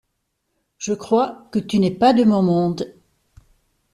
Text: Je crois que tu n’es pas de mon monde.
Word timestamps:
Je 0.79 0.93
crois 0.93 1.47
que 1.51 1.59
tu 1.59 1.77
n’es 1.77 1.91
pas 1.91 2.11
de 2.13 2.23
mon 2.23 2.41
monde. 2.41 2.91